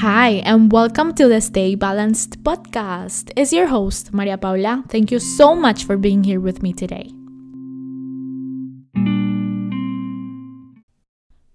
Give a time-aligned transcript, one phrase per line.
[0.00, 3.32] Hi, and welcome to the Stay Balanced podcast.
[3.34, 4.84] It's your host, Maria Paula.
[4.88, 7.10] Thank you so much for being here with me today.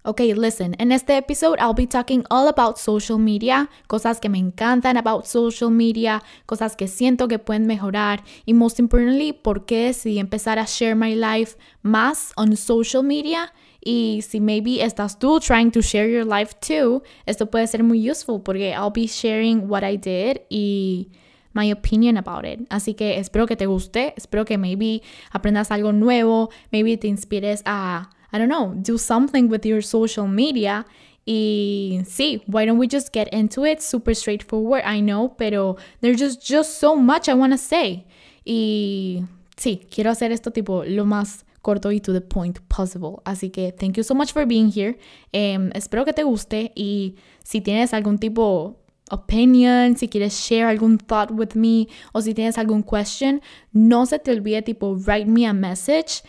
[0.04, 4.38] Okay, listen, in este episode I'll be talking all about social media, cosas que me
[4.38, 9.86] encantan about social media, cosas que siento que pueden mejorar y most importantly, por qué
[9.86, 13.54] decidí empezar a share my life más on social media
[13.84, 18.10] y si maybe estás tú trying to share your life too, esto puede ser muy
[18.10, 21.10] useful porque I'll be sharing what I did y
[21.52, 22.60] my opinion about it.
[22.70, 27.62] Así que espero que te guste, espero que maybe aprendas algo nuevo, maybe te inspires
[27.66, 30.86] a, I don't know, do something with your social media.
[31.26, 33.80] Y sí, why don't we just get into it?
[33.80, 38.06] Super straightforward, I know, pero there's just, just so much I want to say.
[38.44, 39.24] Y
[39.56, 43.22] sí, quiero hacer esto tipo lo más corto y to the point possible.
[43.24, 44.96] Así que thank you so much for being here.
[45.32, 48.76] Um, espero que te guste y si tienes algún tipo
[49.10, 53.40] opinion, si quieres share algún thought with me o si tienes algún question,
[53.72, 56.22] no se te olvide tipo write me a message.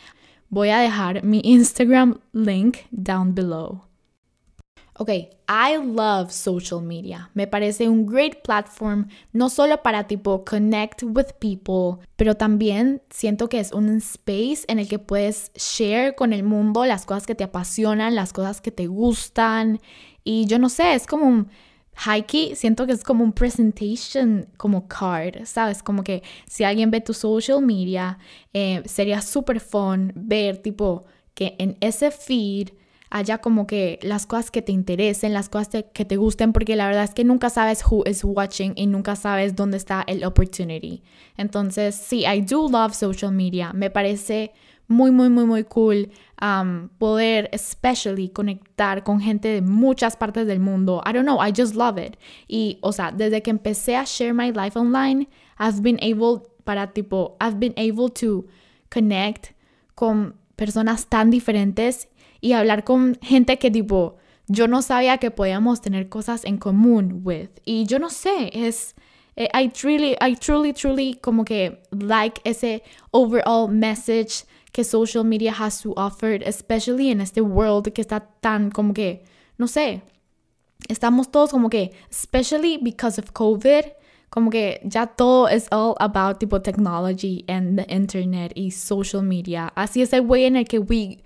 [0.49, 3.84] Voy a dejar mi Instagram link down below.
[4.97, 7.29] Ok, I love social media.
[7.33, 13.49] Me parece un great platform, no solo para tipo connect with people, pero también siento
[13.49, 17.35] que es un space en el que puedes share con el mundo las cosas que
[17.35, 19.81] te apasionan, las cosas que te gustan.
[20.23, 21.49] Y yo no sé, es como un
[22.05, 25.83] hikey, siento que es como un presentation, como card, ¿sabes?
[25.83, 28.17] Como que si alguien ve tu social media,
[28.53, 32.69] eh, sería súper fun ver tipo que en ese feed
[33.09, 36.87] haya como que las cosas que te interesen, las cosas que te gusten, porque la
[36.87, 41.03] verdad es que nunca sabes who is watching y nunca sabes dónde está el opportunity.
[41.37, 43.73] Entonces, sí, I do love social media.
[43.73, 44.53] Me parece
[44.87, 46.09] muy, muy, muy, muy cool
[46.41, 51.01] um, poder, especially, conectar con gente de muchas partes del mundo.
[51.05, 52.17] I don't know, I just love it.
[52.47, 55.27] Y, o sea, desde que empecé a share my life online,
[55.59, 58.45] I've been able, para tipo, I've been able to
[58.89, 59.53] connect
[59.95, 62.07] con personas tan diferentes
[62.41, 67.21] y hablar con gente que tipo yo no sabía que podíamos tener cosas en común
[67.23, 67.49] with.
[67.65, 68.95] Y yo no sé, es
[69.35, 75.53] eh, I truly I truly truly como que like ese overall message que social media
[75.57, 79.23] has to offer, especially en este world que está tan como que
[79.57, 80.01] no sé,
[80.89, 83.85] estamos todos como que especially because of COVID
[84.29, 89.71] como que ya todo es all about tipo technology and the internet y social media.
[89.75, 91.23] Así es el way en el que we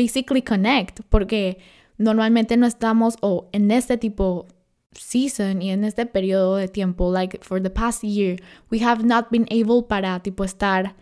[0.00, 1.58] basically connect, porque
[1.98, 4.46] normalmente no estamos o en este tipo
[4.92, 8.40] season y en este periodo de tiempo, like for the past year,
[8.70, 10.94] we have not been able para tipo estar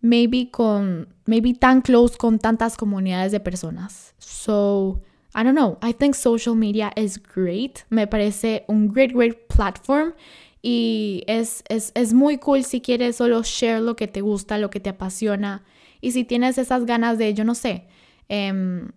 [0.00, 4.14] maybe con, maybe tan close con tantas comunidades de personas.
[4.18, 5.02] So,
[5.34, 10.14] I don't know, I think social media is great, me parece un great, great platform
[10.62, 14.70] y es, es, es muy cool si quieres solo share lo que te gusta, lo
[14.70, 15.62] que te apasiona.
[16.00, 17.86] Y si tienes esas ganas de, yo no sé,
[18.32, 18.92] Em,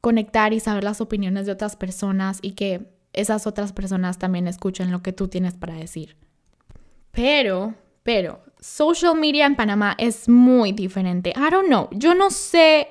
[0.00, 4.90] conectar y saber las opiniones de otras personas y que esas otras personas también escuchen
[4.90, 6.16] lo que tú tienes para decir.
[7.12, 11.32] Pero, pero, social media en Panamá es muy diferente.
[11.36, 12.88] I don't know, yo no sé,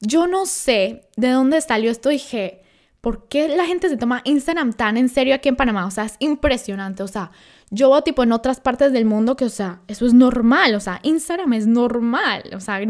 [0.00, 2.10] yo no sé de dónde salió esto.
[2.10, 2.62] Dije,
[3.06, 5.86] ¿por qué la gente se toma Instagram tan en serio aquí en Panamá?
[5.86, 7.04] O sea, es impresionante.
[7.04, 7.30] O sea,
[7.70, 10.80] yo veo tipo en otras partes del mundo que, o sea, eso es normal, o
[10.80, 12.80] sea, Instagram es normal, o sea,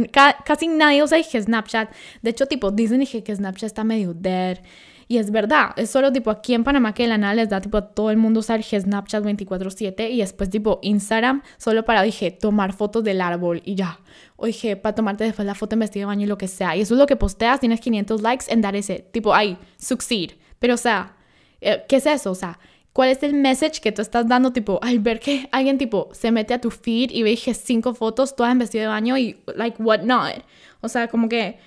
[0.43, 1.93] casi nadie usa dije Snapchat.
[2.23, 4.61] De hecho, tipo, dicen que Snapchat está medio dead.
[5.09, 7.79] Y es verdad, es solo tipo aquí en Panamá que la nada les da tipo
[7.79, 12.33] a todo el mundo usar dije, Snapchat 24/7 y después tipo Instagram solo para, dije,
[12.33, 14.01] tomar fotos del árbol y ya.
[14.35, 16.77] O dije, para tomarte después la foto en vestido de baño y lo que sea.
[16.77, 20.33] Y eso es lo que posteas, tienes 500 likes en dar ese, tipo, ay, succeed.
[20.59, 21.17] Pero o sea,
[21.61, 22.33] eh, ¿qué es eso?
[22.33, 22.59] O sea,
[22.97, 24.55] ¿Cuál es el message que tú estás dando?
[24.55, 28.35] Tipo, al ver que alguien, tipo, se mete a tu feed y ve cinco fotos
[28.35, 30.43] todas en vestido de baño y, like, what not.
[30.81, 31.59] O sea, como que,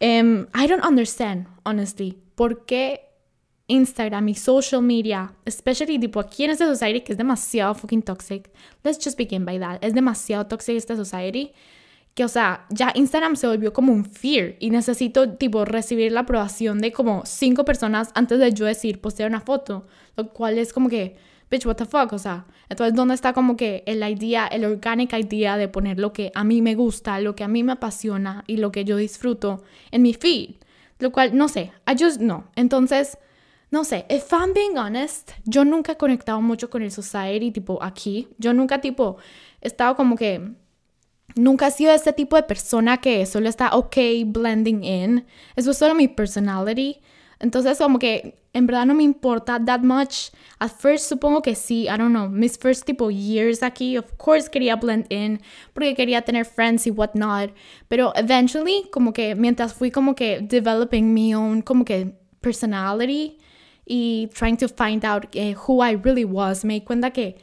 [0.00, 3.02] um, I don't understand, honestly, por qué
[3.66, 8.50] Instagram y social media, especially, tipo, aquí en esta society que es demasiado fucking toxic.
[8.82, 9.78] Let's just begin by that.
[9.82, 11.52] Es demasiado toxic esta society
[12.14, 16.20] que, o sea, ya Instagram se volvió como un fear y necesito, tipo, recibir la
[16.20, 20.72] aprobación de como cinco personas antes de yo decir, postear una foto, lo cual es
[20.72, 21.18] como que,
[21.50, 25.12] bitch, what the fuck, o sea, entonces, ¿dónde está como que el idea, el organic
[25.12, 28.44] idea de poner lo que a mí me gusta, lo que a mí me apasiona
[28.46, 30.54] y lo que yo disfruto en mi feed?
[31.00, 32.44] Lo cual, no sé, I just no.
[32.54, 33.18] Entonces,
[33.70, 37.82] no sé, if I'm being honest, yo nunca he conectado mucho con el society, tipo,
[37.82, 38.28] aquí.
[38.38, 39.16] Yo nunca, tipo,
[39.60, 40.54] he estado como que
[41.36, 45.26] Nunca he sido ese tipo de persona que solo está ok blending in.
[45.56, 47.00] Eso es solo mi personality.
[47.40, 50.30] Entonces, como que en verdad no me importa that much.
[50.58, 54.50] At first, supongo que sí, I don't know, mis first tipo years aquí, of course
[54.50, 55.40] quería blend in,
[55.72, 57.52] porque quería tener friends y whatnot.
[57.88, 63.38] Pero eventually, como que mientras fui como que developing mi own, como que personality
[63.86, 67.36] y trying to find out eh, who I really was, me di cuenta que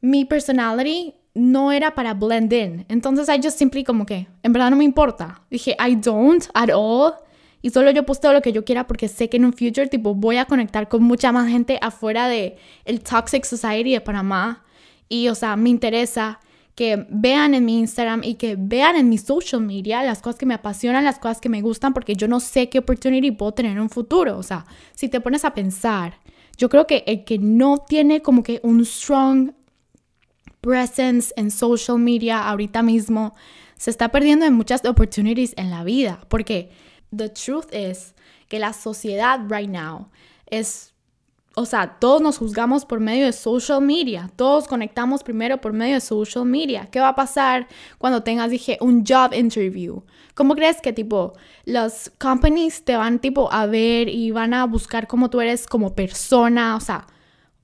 [0.00, 2.84] mi personality no era para blend in.
[2.88, 5.42] Entonces, I just simply como que, en verdad no me importa.
[5.50, 7.27] Dije, I don't at all.
[7.60, 10.14] Y solo yo posteo lo que yo quiera porque sé que en un future, tipo,
[10.14, 14.64] voy a conectar con mucha más gente afuera de el Toxic Society de Panamá.
[15.08, 16.40] Y, o sea, me interesa
[16.74, 20.46] que vean en mi Instagram y que vean en mi social media las cosas que
[20.46, 23.72] me apasionan, las cosas que me gustan, porque yo no sé qué opportunity puedo tener
[23.72, 24.38] en un futuro.
[24.38, 24.64] O sea,
[24.94, 26.20] si te pones a pensar,
[26.56, 29.50] yo creo que el que no tiene como que un strong
[30.60, 33.34] presence en social media ahorita mismo
[33.76, 36.70] se está perdiendo en muchas opportunities en la vida, porque
[37.16, 38.14] the truth is
[38.48, 40.08] que la sociedad right now
[40.46, 40.94] es,
[41.54, 45.94] o sea, todos nos juzgamos por medio de social media, todos conectamos primero por medio
[45.94, 46.88] de social media.
[46.90, 47.68] ¿Qué va a pasar
[47.98, 50.02] cuando tengas, dije, un job interview?
[50.34, 51.32] ¿Cómo crees que tipo
[51.64, 55.94] los companies te van tipo a ver y van a buscar cómo tú eres como
[55.94, 56.76] persona?
[56.76, 57.06] O sea,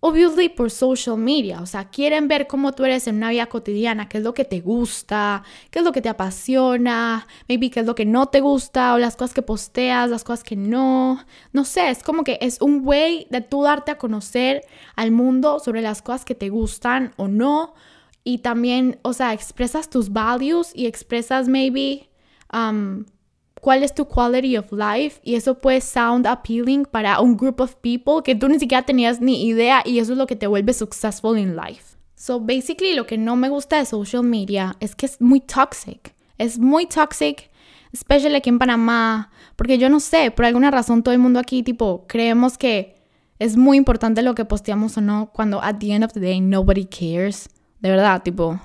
[0.06, 4.06] obviously por social media, o sea, quieren ver cómo tú eres en una vida cotidiana,
[4.06, 7.86] qué es lo que te gusta, qué es lo que te apasiona, maybe qué es
[7.86, 11.24] lo que no te gusta o las cosas que posteas, las cosas que no,
[11.54, 14.60] no sé, es como que es un way de tú darte a conocer
[14.94, 17.72] al mundo sobre las cosas que te gustan o no.
[18.24, 22.10] Y también, o sea, expresas tus values y expresas maybe
[22.52, 23.06] um,
[23.64, 27.76] cuál es tu quality of life y eso puede sound appealing para un group of
[27.76, 30.74] people que tú ni siquiera tenías ni idea y eso es lo que te vuelve
[30.74, 31.96] successful in life.
[32.14, 36.14] So basically lo que no me gusta de social media es que es muy toxic.
[36.36, 37.50] Es muy toxic,
[37.90, 41.62] especially aquí en Panamá, porque yo no sé, por alguna razón todo el mundo aquí
[41.62, 42.96] tipo creemos que
[43.38, 46.38] es muy importante lo que posteamos o no cuando at the end of the day
[46.38, 47.48] nobody cares.
[47.80, 48.60] De verdad, tipo,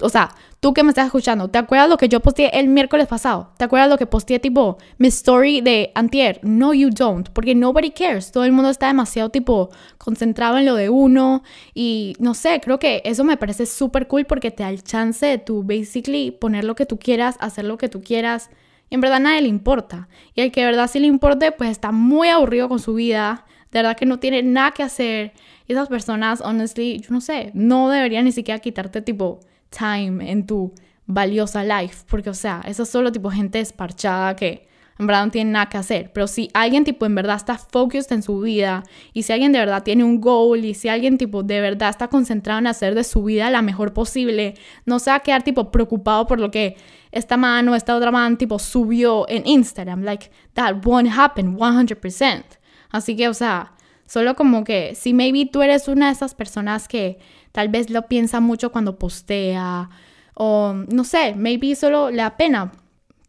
[0.00, 3.06] o sea, tú que me estás escuchando, ¿te acuerdas lo que yo posteé el miércoles
[3.06, 3.52] pasado?
[3.56, 6.38] ¿Te acuerdas lo que posteé tipo mi story de antier?
[6.42, 8.30] No, you don't, porque nobody cares.
[8.30, 12.78] Todo el mundo está demasiado tipo concentrado en lo de uno y no sé, creo
[12.78, 16.64] que eso me parece súper cool porque te da el chance de tú basically poner
[16.64, 18.50] lo que tú quieras, hacer lo que tú quieras.
[18.90, 20.08] Y en verdad a nadie le importa.
[20.34, 23.46] Y el que de verdad sí le importe, pues está muy aburrido con su vida.
[23.72, 25.32] De verdad que no tiene nada que hacer.
[25.66, 29.40] Y esas personas, honestly, yo no sé, no deberían ni siquiera quitarte tipo
[29.70, 30.72] time en tu
[31.06, 34.66] valiosa life, porque o sea, eso es solo tipo gente desparchada que
[34.98, 38.12] en verdad no tiene nada que hacer, pero si alguien tipo en verdad está focused
[38.12, 38.82] en su vida
[39.12, 42.08] y si alguien de verdad tiene un goal y si alguien tipo de verdad está
[42.08, 44.54] concentrado en hacer de su vida la mejor posible,
[44.86, 46.76] no se va a quedar tipo preocupado por lo que
[47.12, 52.44] esta mano, esta otra mano tipo subió en Instagram, like that won't happen 100%.
[52.90, 53.75] Así que, o sea,
[54.06, 57.18] solo como que si maybe tú eres una de esas personas que
[57.56, 59.88] Tal vez lo piensa mucho cuando postea
[60.34, 62.70] o no sé, maybe solo le da pena.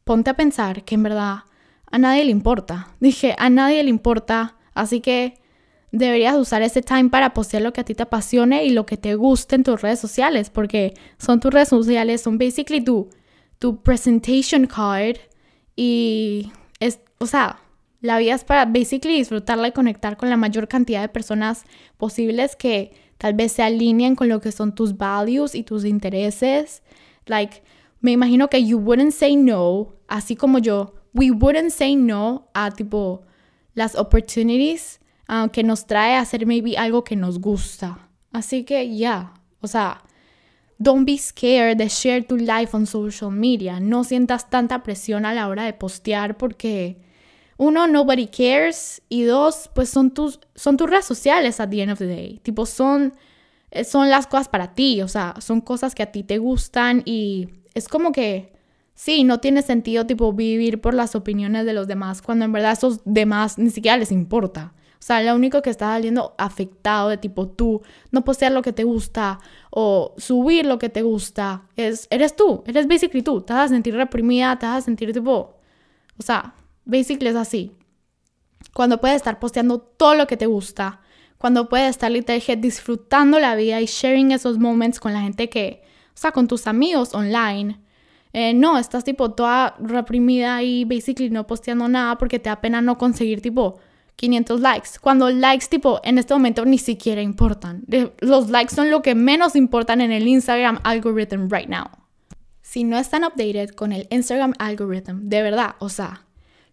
[0.03, 1.45] Ponte a pensar que en verdad
[1.89, 2.89] a nadie le importa.
[2.99, 5.35] Dije, a nadie le importa, así que
[5.93, 8.97] deberías usar ese time para postear lo que a ti te apasione y lo que
[8.97, 13.09] te guste en tus redes sociales, porque son tus redes sociales, son basically tu,
[13.59, 15.15] tu presentation card
[15.73, 16.51] y
[16.81, 17.61] es, o sea,
[18.07, 21.65] la vida es para basically disfrutarla y conectar con la mayor cantidad de personas
[21.97, 26.83] posibles que tal vez se alineen con lo que son tus values y tus intereses.
[27.25, 27.61] Like,
[27.99, 32.71] me imagino que you wouldn't say no, así como yo, we wouldn't say no a
[32.71, 33.23] tipo
[33.73, 38.07] las opportunities uh, que nos trae a hacer maybe algo que nos gusta.
[38.31, 40.01] Así que ya, yeah, o sea,
[40.79, 43.81] don't be scared de share tu life on social media.
[43.81, 47.05] No sientas tanta presión a la hora de postear porque
[47.57, 49.01] uno, nobody cares.
[49.09, 52.39] Y dos, pues son tus, son tus redes sociales at the end of the day.
[52.43, 53.13] Tipo, son,
[53.71, 55.01] eh, son las cosas para ti.
[55.01, 58.53] O sea, son cosas que a ti te gustan y es como que,
[58.93, 62.71] sí, no tiene sentido tipo vivir por las opiniones de los demás cuando en verdad
[62.71, 64.73] esos demás ni siquiera les importa.
[64.99, 68.73] O sea, lo único que está saliendo afectado de tipo tú, no postear lo que
[68.73, 73.41] te gusta o subir lo que te gusta, es, eres tú, eres basically tú.
[73.41, 75.59] Te vas a sentir reprimida, te vas a sentir tipo,
[76.17, 76.55] o sea,
[76.87, 77.73] Basically es así.
[78.73, 81.01] Cuando puedes estar posteando todo lo que te gusta,
[81.37, 85.83] cuando puedes estar literalmente disfrutando la vida y sharing esos moments con la gente que,
[86.09, 87.79] o sea, con tus amigos online.
[88.33, 92.81] Eh, no, estás tipo toda reprimida y basically no posteando nada porque te da pena
[92.81, 93.79] no conseguir tipo
[94.15, 94.89] 500 likes.
[95.01, 97.83] Cuando likes tipo en este momento ni siquiera importan.
[98.19, 101.87] Los likes son lo que menos importan en el Instagram algorithm right now.
[102.61, 106.26] Si no están updated con el Instagram algorithm, de verdad, o sea,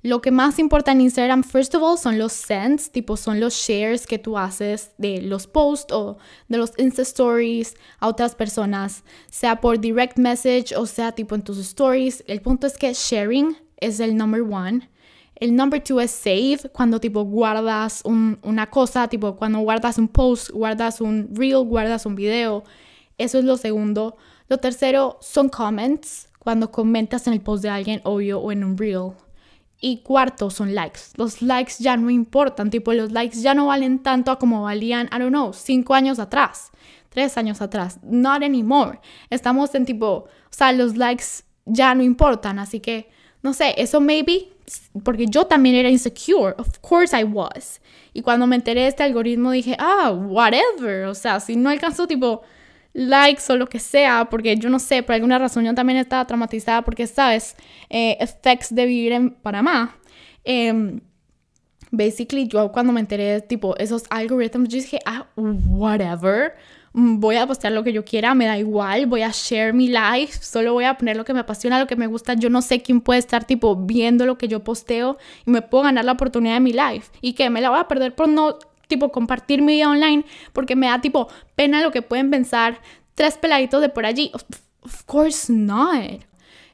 [0.04, 3.54] Lo que más importa en Instagram, first of all, son los sends, tipo son los
[3.54, 9.02] shares que tú haces de los posts o de los Insta Stories a otras personas,
[9.30, 12.23] sea por direct message o sea tipo en tus stories.
[12.26, 14.90] El punto es que sharing es el number one.
[15.37, 20.50] El number two es save, cuando tipo guardas una cosa, tipo cuando guardas un post,
[20.50, 22.62] guardas un reel, guardas un video.
[23.16, 24.18] Eso es lo segundo.
[24.49, 28.76] Lo tercero son comments, cuando comentas en el post de alguien, obvio, o en un
[28.76, 29.12] reel.
[29.87, 31.00] Y cuarto son likes.
[31.17, 35.19] Los likes ya no importan, tipo los likes ya no valen tanto como valían, I
[35.19, 36.71] don't know, cinco años atrás,
[37.11, 37.99] tres años atrás.
[38.03, 39.00] Not anymore.
[39.29, 43.11] Estamos en tipo, o sea, los likes ya no importan, así que,
[43.43, 44.49] no sé, eso maybe,
[45.03, 47.83] porque yo también era insecure, of course I was.
[48.14, 52.07] Y cuando me enteré de este algoritmo dije, ah, whatever, o sea, si no alcanzo
[52.07, 52.41] tipo
[52.94, 56.26] likes o lo que sea, porque yo no sé, por alguna razón yo también estaba
[56.26, 57.56] traumatizada porque, ¿sabes?
[57.90, 59.96] Eh, effects de vivir en Panamá.
[60.44, 61.00] Eh,
[61.90, 66.54] basically, yo cuando me enteré tipo esos algoritmos, yo dije, ah, whatever.
[66.96, 70.38] Voy a postear lo que yo quiera, me da igual, voy a share mi life,
[70.40, 72.34] solo voy a poner lo que me apasiona, lo que me gusta.
[72.34, 75.82] Yo no sé quién puede estar tipo viendo lo que yo posteo y me puedo
[75.82, 77.10] ganar la oportunidad de mi life.
[77.20, 78.58] Y que me la voy a perder por no
[78.88, 82.81] tipo compartir mi vida online porque me da tipo pena lo que pueden pensar
[83.14, 84.31] tres peladitos de por allí.
[84.83, 86.25] Of, course not.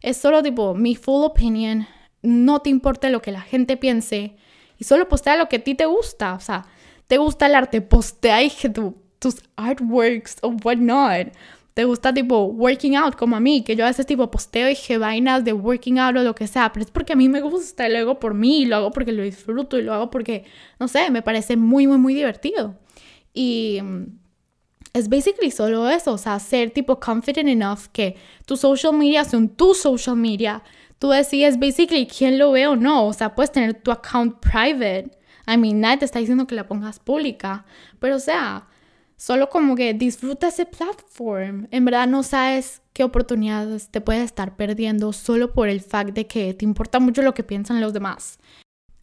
[0.03, 1.87] Es solo tipo mi full opinion.
[2.23, 4.37] No te importa lo que la gente piense
[4.79, 6.35] y solo postea lo que a ti te gusta.
[6.35, 6.67] O sea,
[7.07, 11.33] te gusta el arte, postea y tu, tus artworks o whatnot
[11.81, 14.77] te gusta tipo working out como a mí, que yo a veces tipo posteo y
[14.77, 17.41] que vainas de working out o lo que sea, pero es porque a mí me
[17.41, 20.11] gusta y lo hago por mí, y lo hago porque lo disfruto y lo hago
[20.11, 20.45] porque,
[20.79, 22.77] no sé, me parece muy, muy, muy divertido.
[23.33, 24.19] Y mm,
[24.93, 29.49] es basically solo eso, o sea, ser tipo confident enough que tu social media son
[29.49, 30.63] tu social media.
[30.99, 35.13] Tú decides basically quién lo ve o no, o sea, puedes tener tu account private.
[35.47, 37.65] I mean, nadie te está diciendo que la pongas pública,
[38.01, 38.67] pero o sea,
[39.21, 41.69] Solo como que disfruta ese platform.
[41.71, 46.27] En verdad no sabes qué oportunidades te puedes estar perdiendo solo por el fact de
[46.27, 48.39] que te importa mucho lo que piensan los demás.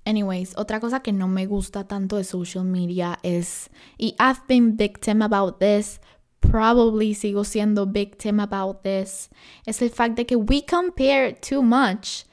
[0.06, 3.70] Anyways, otra cosa que no me gusta tanto de social media es,
[4.00, 6.02] y I've been victim about this,
[6.40, 9.30] probably sigo siendo victim about this,
[9.68, 12.26] es el fact de que we compare too much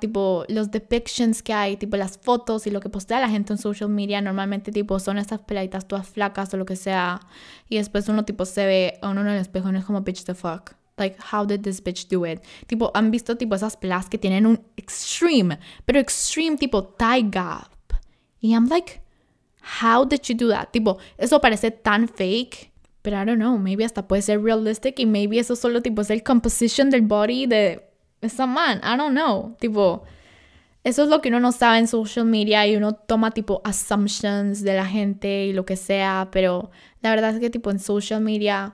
[0.00, 3.58] tipo los depictions que hay, tipo las fotos y lo que postea la gente en
[3.58, 7.20] social media, normalmente tipo son estas peladitas todas flacas o lo que sea,
[7.68, 10.00] y después uno tipo se ve a uno en el espejo y no es como
[10.00, 10.72] bitch the fuck.
[10.96, 12.40] Like, how did this bitch do it?
[12.66, 17.70] Tipo, han visto tipo esas pelas que tienen un extreme, pero extreme tipo thigh gap.
[18.40, 19.00] Y I'm like,
[19.80, 20.72] how did you do that?
[20.72, 22.72] Tipo, eso parece tan fake.
[23.02, 26.10] Pero I don't know, maybe hasta puede ser realistic y maybe eso solo tipo es
[26.10, 27.87] el composition del body de
[28.20, 30.04] esa man, I don't know, tipo,
[30.84, 34.62] eso es lo que uno no sabe en social media y uno toma tipo assumptions
[34.62, 36.70] de la gente y lo que sea, pero
[37.00, 38.72] la verdad es que tipo en social media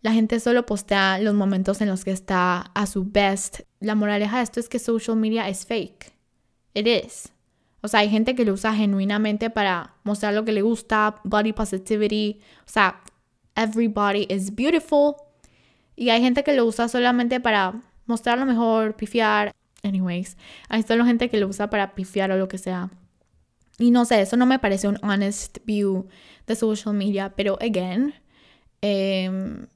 [0.00, 3.60] la gente solo postea los momentos en los que está a su best.
[3.78, 6.12] La moraleja de esto es que social media es fake.
[6.74, 7.32] It is.
[7.82, 11.52] O sea, hay gente que lo usa genuinamente para mostrar lo que le gusta, body
[11.52, 13.00] positivity, o sea,
[13.54, 15.14] everybody is beautiful.
[15.94, 19.52] Y hay gente que lo usa solamente para mostrar lo mejor, pifiar.
[19.82, 20.36] Anyways,
[20.68, 22.90] hay solo gente que lo usa para pifiar o lo que sea.
[23.78, 26.06] Y no sé, eso no me parece un honest view
[26.46, 28.14] de social media, pero again,
[28.80, 29.66] em,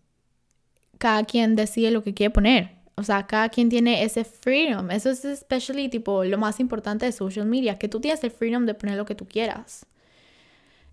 [0.98, 2.76] cada quien decide lo que quiere poner.
[2.96, 4.90] O sea, cada quien tiene ese freedom.
[4.90, 8.64] Eso es especially tipo lo más importante de social media, que tú tienes el freedom
[8.66, 9.86] de poner lo que tú quieras.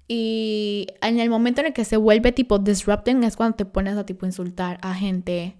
[0.07, 3.97] Y en el momento en el que se vuelve tipo disrupting es cuando te pones
[3.97, 5.55] a tipo insultar a gente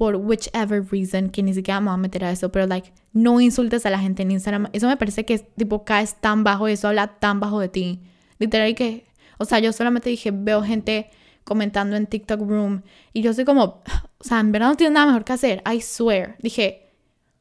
[0.00, 3.38] por whichever reason, que ni siquiera me voy a meter a eso, pero like, no
[3.38, 4.70] insultes a la gente en Instagram.
[4.72, 8.00] Eso me parece que tipo caes tan bajo y eso habla tan bajo de ti.
[8.38, 9.04] Literal que,
[9.36, 11.10] o sea, yo solamente dije, veo gente
[11.44, 12.80] comentando en TikTok Room
[13.12, 13.82] y yo soy como,
[14.18, 16.38] o sea, en verdad no tienes nada mejor que hacer, I swear.
[16.40, 16.88] Dije,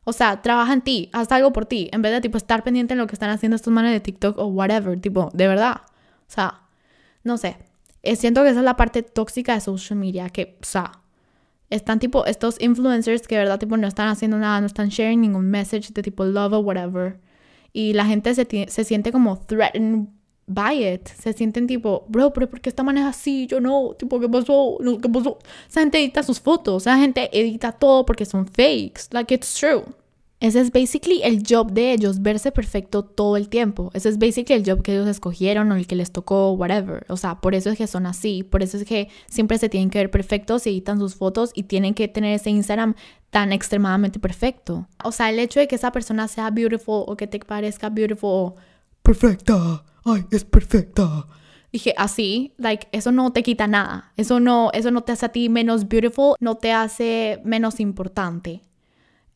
[0.04, 2.94] o sea, trabaja en ti, haz algo por ti, en vez de tipo estar pendiente
[2.94, 5.78] en lo que están haciendo estos manes de TikTok o whatever, tipo, de verdad.
[6.28, 6.64] O sea,
[7.24, 7.56] no sé.
[8.04, 10.92] Eh, siento que esa es la parte tóxica de social media, que, o sea,
[11.70, 15.50] están tipo estos influencers que verdad tipo no están haciendo nada, no están sharing ningún
[15.50, 17.20] message de tipo love o whatever.
[17.74, 20.08] Y la gente se, se siente como threatened
[20.50, 21.08] by it.
[21.08, 23.48] Se sienten tipo, bro, pero ¿por qué esta manera así?
[23.48, 24.78] Yo no, tipo, ¿qué pasó?
[25.02, 25.38] ¿Qué pasó?
[25.70, 29.04] Esa gente edita sus fotos, esa gente edita todo porque son fakes.
[29.12, 29.84] Like, it's true.
[30.42, 33.92] Ese es basically el job de ellos, verse perfecto todo el tiempo.
[33.94, 37.06] Ese es basically el job que ellos escogieron o el que les tocó, whatever.
[37.10, 38.44] O sea, por eso es que son así.
[38.44, 41.64] Por eso es que siempre se tienen que ver perfectos y editan sus fotos y
[41.64, 42.96] tienen que tener ese Instagram
[43.32, 44.88] tan extremadamente perfecto.
[45.04, 48.30] O sea, el hecho de que esa persona sea beautiful o que te parezca beautiful
[48.32, 48.56] o
[49.04, 49.84] perfecta.
[50.06, 51.28] Ay, es perfecta.
[51.74, 54.14] Dije, así, like, eso no te quita nada.
[54.16, 58.64] Eso no, eso no te hace a ti menos beautiful, no te hace menos importante.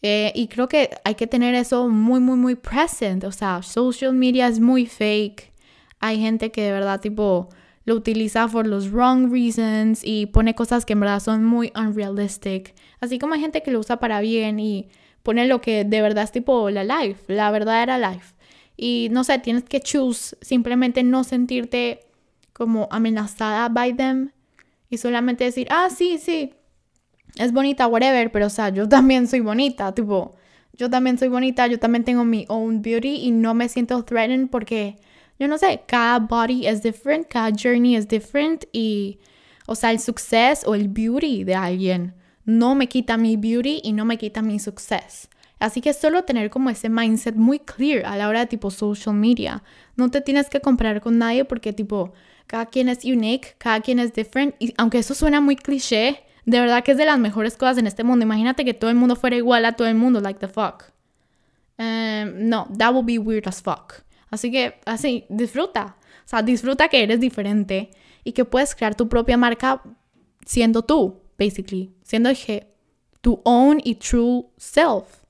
[0.04, 3.24] Eh, y creo que hay que tener eso muy, muy, muy present.
[3.24, 5.54] O sea, social media es muy fake.
[6.00, 7.48] Hay gente que de verdad, tipo,
[7.86, 12.76] lo utiliza for los wrong reasons y pone cosas que en verdad son muy unrealistic.
[13.00, 14.90] Así como hay gente que lo usa para bien y
[15.24, 18.36] pone lo que de verdad es tipo la life, la verdadera life.
[18.76, 22.02] Y no sé, tienes que choose simplemente no sentirte
[22.52, 24.32] como amenazada by them
[24.90, 26.54] y solamente decir, ah, sí, sí,
[27.38, 30.36] es bonita, whatever, pero o sea, yo también soy bonita, tipo,
[30.74, 34.50] yo también soy bonita, yo también tengo mi own beauty y no me siento threatened
[34.50, 34.98] porque,
[35.40, 39.20] yo no sé, cada body es different, cada journey es different y,
[39.68, 42.14] o sea, el success o el beauty de alguien
[42.46, 45.30] no me quita mi beauty y no me quita mi success.
[45.60, 49.16] Así que solo tener como ese mindset muy clear a la hora de tipo social
[49.16, 49.64] media.
[49.96, 52.14] No te tienes que comparar con nadie porque tipo,
[52.48, 56.60] cada quien es unique, cada quien es different y aunque eso suena muy cliché, de
[56.60, 58.24] verdad que es de las mejores cosas en este mundo.
[58.24, 60.86] Imagínate que todo el mundo fuera igual a todo el mundo, like the fuck.
[61.78, 63.94] Em, no, that would be weird as fuck.
[64.30, 65.96] Así que, así, disfruta.
[66.26, 67.92] O sea, disfruta que eres diferente
[68.24, 69.82] y que puedes crear tu propia marca
[70.46, 71.94] siendo tú, basically.
[72.04, 72.30] Siendo
[73.22, 75.24] tu own y true self.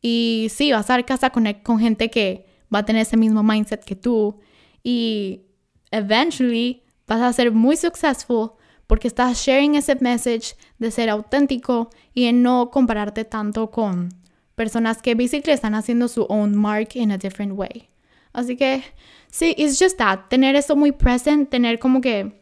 [0.00, 3.42] Y sí, vas a dar casa con, con gente que va a tener ese mismo
[3.42, 4.38] mindset que tú.
[4.82, 5.42] Y
[5.90, 8.52] eventually vas a ser muy successful
[8.86, 14.10] porque estás sharing ese message de ser auténtico y en no compararte tanto con
[14.54, 17.88] personas que basically están haciendo su own mark in a different way.
[18.32, 18.82] Así que
[19.30, 22.32] sí, it's just that, tener eso muy present, tener como que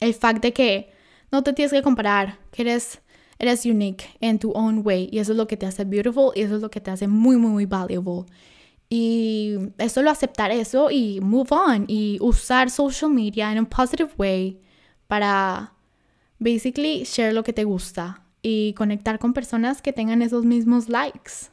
[0.00, 0.90] el fact de que
[1.30, 3.00] no te tienes que comparar, que eres,
[3.38, 6.42] eres unique in tu own way y eso es lo que te hace beautiful y
[6.42, 8.24] eso es lo que te hace muy, muy, muy valuable.
[8.90, 14.10] Y es solo aceptar eso y move on y usar social media in a positive
[14.16, 14.58] way
[15.08, 15.72] para
[16.38, 21.50] basically share lo que te gusta y conectar con personas que tengan esos mismos likes.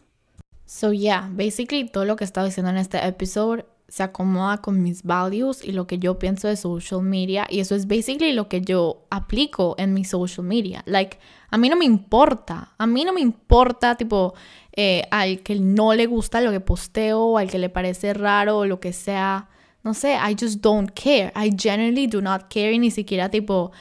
[0.66, 4.82] So yeah, basically todo lo que he estado diciendo en este episodio se acomoda con
[4.82, 8.50] mis values y lo que yo pienso de social media y eso es basically lo
[8.50, 10.84] que yo aplico en mi social media.
[10.86, 14.34] Like, a mí no me importa, a mí no me importa tipo
[14.76, 18.66] eh, al que no le gusta lo que posteo, al que le parece raro o
[18.66, 19.50] lo que sea
[19.86, 21.32] no sé, I just don't care.
[21.36, 23.72] I genuinely do not care ni siquiera tipo,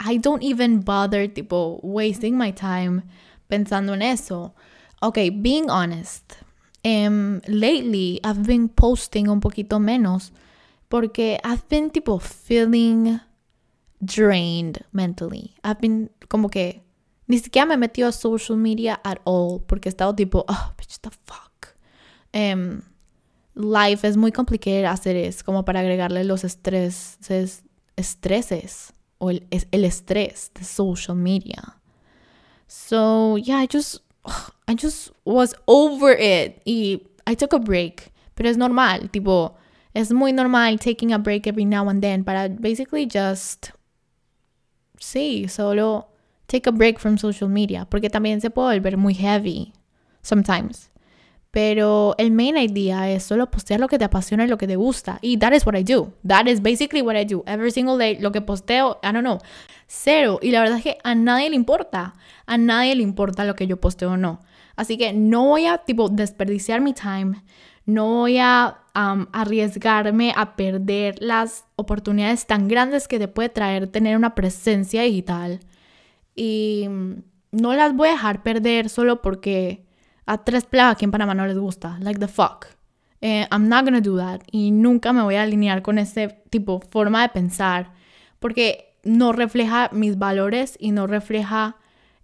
[0.00, 3.02] I don't even bother tipo wasting my time
[3.50, 4.54] pensando en eso.
[5.02, 6.38] Okay, being honest.
[6.82, 10.30] Um, lately I've been posting un poquito menos
[10.88, 13.20] porque I've been tipo feeling
[14.02, 15.52] drained mentally.
[15.62, 16.80] I've been como que
[17.28, 21.10] ni siquiera me he a social media at all porque he tipo, oh, bitch, the
[21.26, 21.76] fuck.
[22.32, 22.82] Um,
[23.54, 27.64] life es muy complicado hacer es como para agregarle los estreses,
[27.96, 31.76] estreses o el, el estrés de social media.
[32.66, 34.02] So yeah, I just,
[34.68, 38.12] I just was over it y I took a break.
[38.34, 39.56] Pero es normal, tipo,
[39.92, 43.72] es muy normal taking a break every now and then para basically just,
[44.98, 46.08] sí, solo
[46.46, 49.72] take a break from social media, porque también se puede volver muy heavy
[50.22, 50.89] sometimes.
[51.50, 54.76] Pero el main idea es solo postear lo que te apasiona y lo que te
[54.76, 55.18] gusta.
[55.20, 56.12] Y that is what I do.
[56.26, 57.42] That is basically what I do.
[57.46, 59.38] Every single day, lo que posteo, I don't know,
[59.88, 60.38] cero.
[60.42, 62.14] Y la verdad es que a nadie le importa.
[62.46, 64.40] A nadie le importa lo que yo posteo o no.
[64.76, 67.42] Así que no voy a, tipo, desperdiciar mi time.
[67.84, 73.88] No voy a um, arriesgarme a perder las oportunidades tan grandes que te puede traer
[73.88, 75.60] tener una presencia digital.
[76.36, 79.84] Y mm, no las voy a dejar perder solo porque
[80.44, 81.98] tres plebes aquí en Panamá no les gusta.
[82.00, 82.66] Like the fuck.
[83.20, 84.42] Eh, I'm not gonna do that.
[84.50, 87.92] Y nunca me voy a alinear con ese tipo, forma de pensar.
[88.38, 91.76] Porque no refleja mis valores y no refleja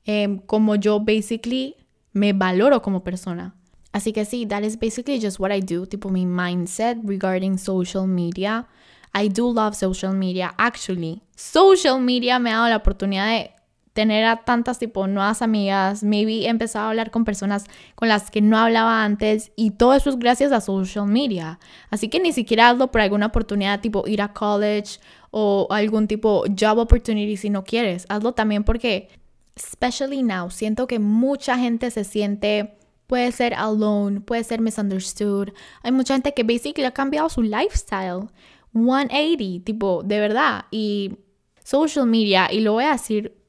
[0.05, 1.77] eh, como yo basically
[2.13, 3.55] me valoro como persona.
[3.93, 5.87] Así que sí, that is basically just what I do.
[5.87, 8.67] Tipo mi mindset regarding social media.
[9.15, 10.55] I do love social media.
[10.59, 13.56] Actually, social media me ha dado la oportunidad de
[13.97, 18.31] tener a tantas tipo nuevas amigas, maybe he empezado a hablar con personas con las
[18.31, 21.59] que no hablaba antes y todo eso es gracias a social media.
[21.89, 26.45] Así que ni siquiera hazlo por alguna oportunidad tipo ir a college o algún tipo
[26.57, 28.05] job opportunity si no quieres.
[28.11, 29.09] Hazlo también porque,
[29.57, 35.55] especially now, siento que mucha gente se siente puede ser alone, puede ser misunderstood.
[35.83, 38.29] Hay mucha gente que basically ha cambiado su lifestyle.
[38.75, 40.67] 180, tipo, de verdad.
[40.71, 41.17] Y
[41.65, 43.46] social media, y lo voy a decir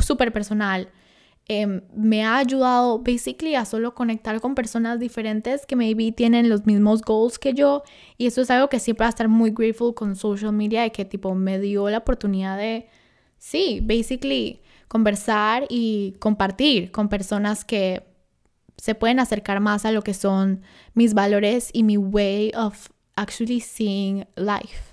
[0.00, 0.90] súper personal,
[1.48, 6.66] em, me ha ayudado basically a solo conectar con personas diferentes que maybe tienen los
[6.66, 7.82] mismos goals que yo.
[8.16, 10.92] Y eso es algo que siempre va a estar muy grateful con social media, de
[10.92, 12.88] que tipo me dio la oportunidad de,
[13.38, 18.04] sí, basically conversar y compartir con personas que
[18.76, 20.62] se pueden acercar más a lo que son
[20.94, 24.91] mis valores y mi way of actually seeing life.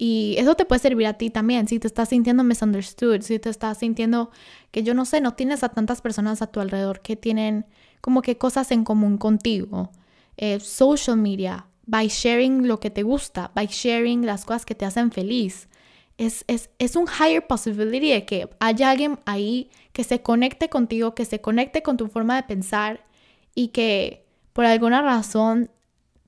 [0.00, 3.50] Y eso te puede servir a ti también, si te estás sintiendo misunderstood, si te
[3.50, 4.30] estás sintiendo
[4.70, 7.66] que yo no sé, no tienes a tantas personas a tu alrededor que tienen
[8.00, 9.90] como que cosas en común contigo.
[10.36, 14.84] Eh, social media, by sharing lo que te gusta, by sharing las cosas que te
[14.84, 15.68] hacen feliz.
[16.16, 21.16] Es, es, es un higher possibility de que haya alguien ahí que se conecte contigo,
[21.16, 23.04] que se conecte con tu forma de pensar
[23.52, 25.72] y que por alguna razón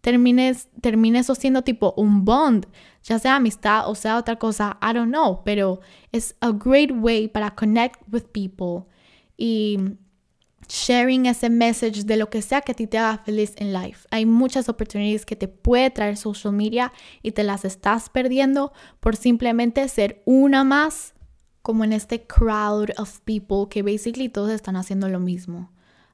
[0.01, 2.67] termines, termine eso siendo tipo un bond,
[3.03, 5.81] ya sea amistad o sea otra cosa, I don't know, pero
[6.13, 8.87] es a great way para connect with people
[9.37, 9.79] y
[10.69, 14.07] sharing ese message de lo que sea que a ti te haga feliz en life.
[14.11, 19.17] Hay muchas oportunidades que te puede traer social media y te las estás perdiendo por
[19.17, 21.15] simplemente ser una más
[21.63, 25.71] como en este crowd of people que basically todos están haciendo lo mismo.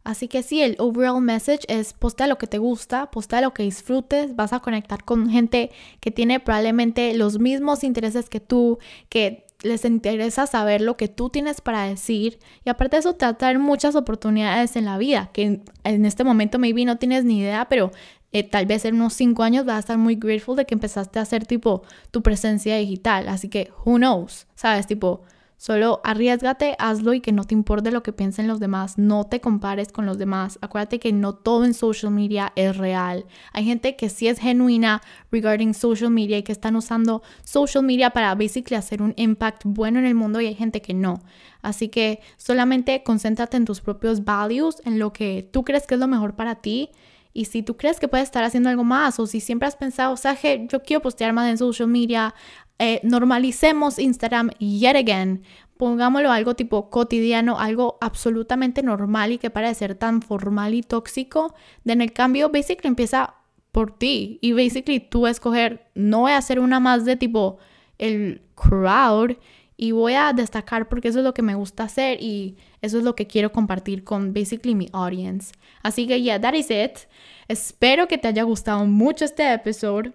[0.06, 3.64] Así que sí, el overall message es postea lo que te gusta, postea lo que
[3.64, 9.46] disfrutes, vas a conectar con gente que tiene probablemente los mismos intereses que tú, que
[9.64, 12.38] les interesa saber lo que tú tienes para decir.
[12.64, 16.06] Y aparte de eso te va a traer muchas oportunidades en la vida que en,
[16.06, 17.90] este momento maybe no tienes ni idea, pero
[18.30, 21.18] eh, tal vez en unos cinco años vas a estar muy grateful de que empezaste
[21.18, 25.22] a hacer tipo tu presencia digital, así que who knows, sabes, tipo
[25.58, 28.98] Solo arriesgate, hazlo y que no te importe lo que piensen los demás.
[28.98, 30.58] No te compares con los demás.
[30.60, 33.24] Acuérdate que no todo en social media es real.
[33.52, 35.00] Hay gente que sí es genuina
[35.32, 39.98] regarding social media y que están usando social media para basically hacer un impact bueno
[39.98, 41.22] en el mundo y hay gente que no.
[41.62, 46.00] Así que solamente concéntrate en tus propios values, en lo que tú crees que es
[46.00, 46.90] lo mejor para ti.
[47.32, 50.14] Y si tú crees que puedes estar haciendo algo más o si siempre has pensado,
[50.14, 52.34] o sea, que yo quiero postear más en social media,
[52.78, 55.42] eh, normalicemos Instagram yet again.
[55.76, 61.54] Pongámoslo algo tipo cotidiano, algo absolutamente normal y que parece ser tan formal y tóxico.
[61.84, 63.34] En el cambio, basically empieza
[63.72, 64.38] por ti.
[64.40, 67.58] Y basically tú escoger, no voy a hacer una más de tipo
[67.98, 69.36] el crowd
[69.76, 73.04] y voy a destacar porque eso es lo que me gusta hacer y eso es
[73.04, 75.52] lo que quiero compartir con basically mi audience.
[75.82, 77.00] Así que yeah, that is it.
[77.48, 80.14] Espero que te haya gustado mucho este episodio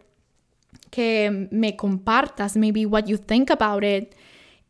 [0.89, 4.15] que me compartas maybe what you think about it.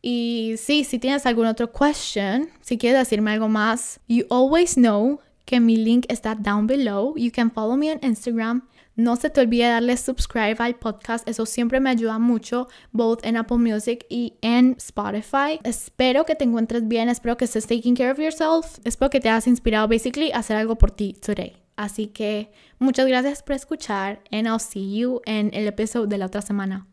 [0.02, 5.20] Y sí, si tienes algún otro question, si quieres decirme algo más, you always know
[5.44, 7.14] que mi link está down below.
[7.16, 8.68] You can follow me on Instagram.
[8.94, 13.38] No se te olvide darle subscribe al podcast, eso siempre me ayuda mucho, both en
[13.38, 15.60] Apple Music y en Spotify.
[15.64, 19.30] Espero que te encuentres bien, espero que estés taking care of yourself, espero que te
[19.30, 21.61] hayas inspirado basically a hacer algo por ti today.
[21.76, 26.26] Así que muchas gracias por escuchar and I'll see you en el episodio de la
[26.26, 26.86] otra semana.